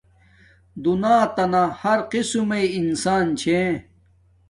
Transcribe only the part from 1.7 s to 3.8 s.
ہر قسم مݵ انسان چھے